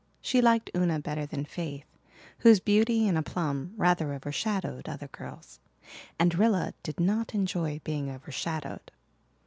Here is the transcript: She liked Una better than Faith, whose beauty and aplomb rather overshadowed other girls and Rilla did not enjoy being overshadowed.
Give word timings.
She 0.19 0.41
liked 0.41 0.71
Una 0.75 0.97
better 0.99 1.27
than 1.27 1.45
Faith, 1.45 1.85
whose 2.39 2.59
beauty 2.59 3.07
and 3.07 3.19
aplomb 3.19 3.75
rather 3.77 4.15
overshadowed 4.15 4.89
other 4.89 5.07
girls 5.09 5.59
and 6.17 6.33
Rilla 6.33 6.73
did 6.81 6.99
not 6.99 7.35
enjoy 7.35 7.81
being 7.83 8.09
overshadowed. 8.09 8.89